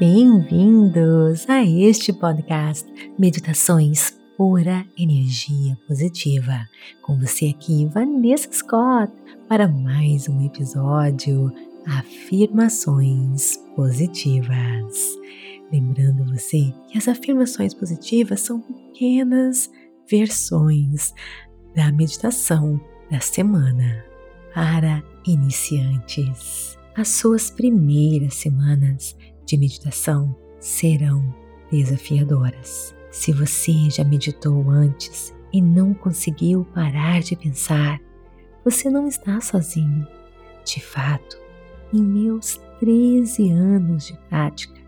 [0.00, 6.66] Bem-vindos a este podcast Meditações Pura Energia Positiva.
[7.02, 9.12] Com você aqui, Vanessa Scott,
[9.46, 11.52] para mais um episódio
[11.86, 15.18] Afirmações Positivas.
[15.70, 19.70] Lembrando você que as afirmações positivas são pequenas
[20.10, 21.12] versões
[21.76, 24.02] da meditação da semana
[24.54, 26.78] para iniciantes.
[26.96, 29.14] As suas primeiras semanas
[29.50, 31.34] de meditação serão
[31.72, 32.94] desafiadoras.
[33.10, 38.00] Se você já meditou antes e não conseguiu parar de pensar,
[38.64, 40.06] você não está sozinho.
[40.64, 41.36] De fato,
[41.92, 44.80] em meus 13 anos de prática,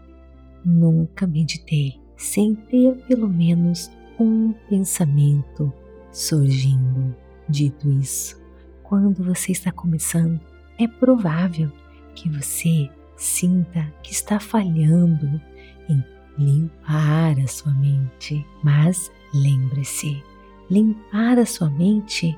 [0.64, 5.72] nunca meditei sem ter pelo menos um pensamento
[6.12, 7.16] surgindo.
[7.48, 8.40] Dito isso,
[8.84, 10.40] quando você está começando,
[10.78, 11.72] é provável
[12.14, 12.88] que você
[13.22, 15.40] sinta que está falhando
[15.88, 16.04] em
[16.38, 18.44] limpar a sua mente.
[18.62, 20.22] Mas lembre-se,
[20.70, 22.36] limpar a sua mente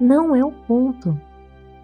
[0.00, 1.18] não é o ponto.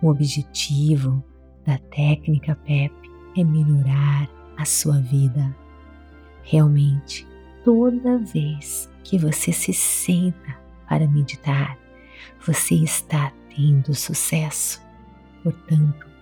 [0.00, 1.22] O objetivo
[1.64, 2.94] da técnica PEP
[3.36, 5.55] é melhorar a sua vida.
[6.42, 7.27] Realmente,
[7.64, 10.56] toda vez que você se senta
[10.89, 11.77] para meditar,
[12.41, 14.80] você está tendo sucesso.
[15.42, 16.16] Portanto,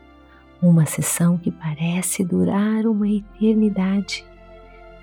[0.64, 4.24] uma sessão que parece durar uma eternidade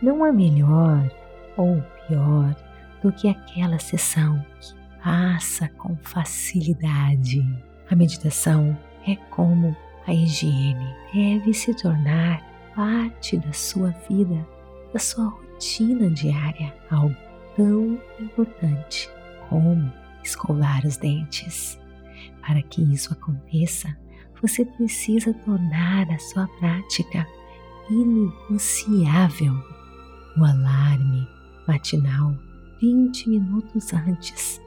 [0.02, 1.08] não é melhor
[1.56, 2.56] ou pior
[3.04, 4.73] do que aquela sessão que
[5.04, 7.45] passa com facilidade.
[7.89, 8.76] A meditação
[9.08, 9.76] é como
[10.08, 12.42] a higiene, deve se tornar
[12.76, 14.48] parte da sua vida,
[14.92, 17.16] da sua rotina diária, algo
[17.56, 19.08] tão importante
[19.48, 19.92] como
[20.23, 21.80] escovar os dentes.
[22.42, 23.95] Para que isso aconteça,
[24.42, 27.28] você precisa tornar a sua prática
[27.89, 29.53] inegociável.
[30.38, 31.28] O alarme
[31.67, 32.36] matinal
[32.82, 34.61] 20 minutos antes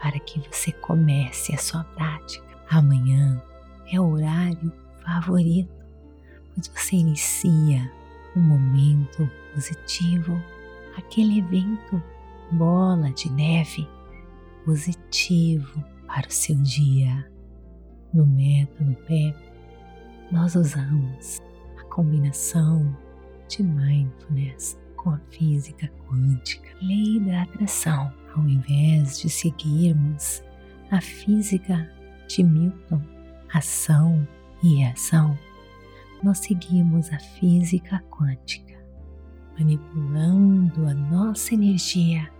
[0.00, 2.44] para que você comece a sua prática.
[2.70, 3.40] Amanhã
[3.92, 4.72] é o horário
[5.04, 5.70] favorito,
[6.54, 7.90] pois você inicia
[8.34, 10.40] um momento positivo,
[10.96, 12.02] aquele evento
[12.52, 13.88] bola de neve
[14.64, 17.30] positivo para o seu dia.
[18.16, 19.36] No método PEP,
[20.32, 21.42] nós usamos
[21.78, 22.96] a combinação
[23.46, 30.42] de mindfulness com a física quântica, lei da atração, ao invés de seguirmos
[30.90, 31.92] a física
[32.26, 33.02] de Newton,
[33.52, 34.26] ação
[34.62, 35.38] e reação,
[36.22, 38.82] nós seguimos a física quântica,
[39.58, 42.30] manipulando a nossa energia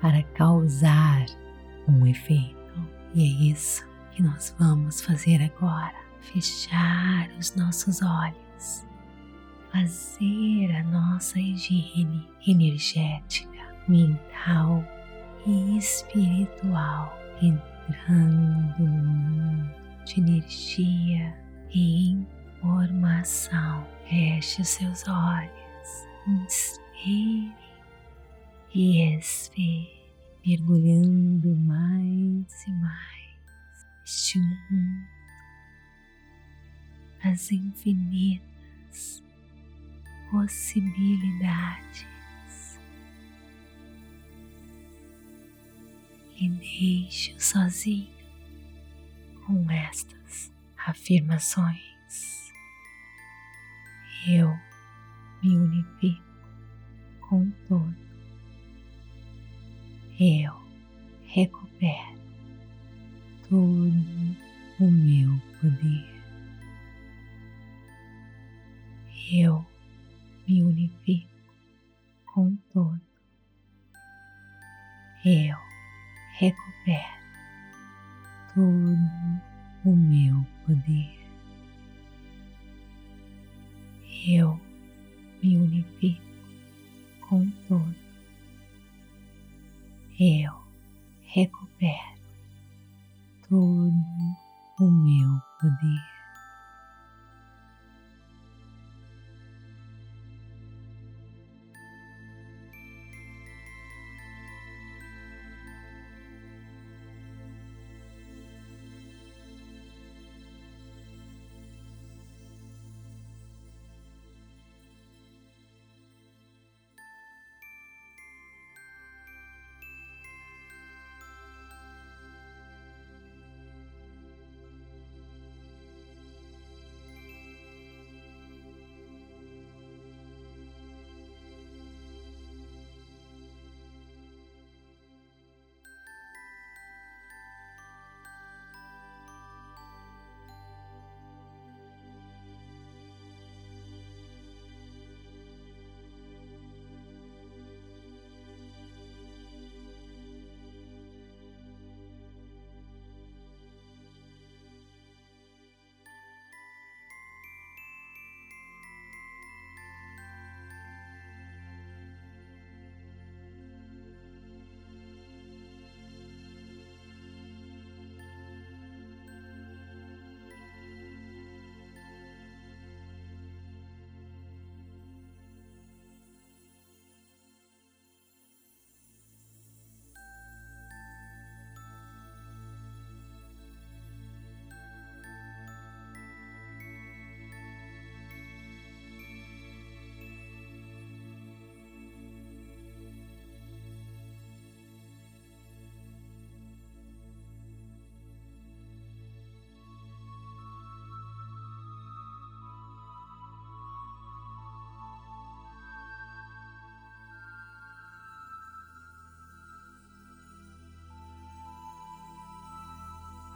[0.00, 1.26] para causar
[1.86, 2.56] um efeito.
[3.14, 5.94] E é isso que nós vamos fazer agora.
[6.20, 8.86] Fechar os nossos olhos,
[9.72, 13.58] fazer a nossa higiene energética,
[13.88, 14.84] mental
[15.44, 19.74] e espiritual, entrando no mundo
[20.04, 21.34] de energia
[21.70, 23.84] e informação.
[24.08, 27.52] Feche os seus olhos, inspire
[28.74, 30.12] e expire,
[30.46, 33.21] mergulhando mais e mais
[34.14, 35.08] este mundo,
[37.24, 39.24] as infinitas
[40.30, 42.06] possibilidades
[46.36, 48.12] e deixe-o sozinho
[49.46, 52.52] com estas afirmações.
[54.28, 54.54] Eu
[55.42, 56.22] me unifico
[57.28, 57.96] com todo.
[60.20, 60.54] Eu
[61.24, 62.11] recupero
[63.52, 63.92] todo
[64.80, 66.22] o meu poder.
[69.30, 69.66] Eu
[70.48, 71.28] me unifico
[72.32, 72.98] com todo.
[75.22, 75.58] Eu
[76.38, 77.22] recupero
[78.54, 79.40] todo
[79.84, 81.18] o meu poder.
[84.26, 84.58] Eu
[85.42, 86.22] me unifico
[87.28, 87.94] com todo.
[90.18, 90.54] Eu
[91.20, 92.11] recupero
[93.52, 93.92] todo
[94.80, 95.28] o meu
[95.60, 96.21] poder.